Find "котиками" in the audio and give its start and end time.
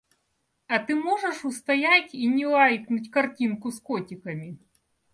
3.79-4.57